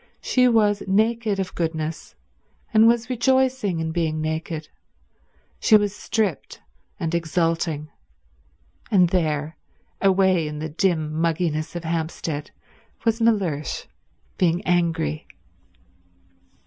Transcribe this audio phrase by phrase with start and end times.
[0.23, 2.15] She was naked of goodness,
[2.73, 4.67] and was rejoicing in being naked.
[5.59, 6.59] She was stripped,
[6.99, 7.91] and exulting.
[8.89, 9.57] And there,
[10.01, 12.49] away in the dim mugginess of Hampstead,
[13.05, 13.85] was Mellersh
[14.39, 15.27] being angry.